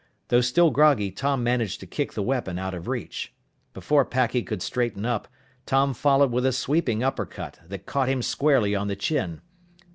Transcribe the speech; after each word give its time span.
Though 0.29 0.41
still 0.41 0.71
groggy, 0.71 1.11
Tom 1.11 1.43
managed 1.43 1.79
to 1.81 1.85
kick 1.85 2.13
the 2.13 2.23
weapon 2.23 2.57
out 2.57 2.73
of 2.73 2.87
reach. 2.87 3.35
Before 3.71 4.03
Packy 4.03 4.41
could 4.41 4.63
straighten 4.63 5.05
up, 5.05 5.27
Tom 5.67 5.93
followed 5.93 6.31
with 6.31 6.47
a 6.47 6.51
sweeping 6.51 7.03
uppercut 7.03 7.59
that 7.67 7.85
caught 7.85 8.09
him 8.09 8.23
squarely 8.23 8.73
on 8.73 8.87
the 8.87 8.95
chin. 8.95 9.41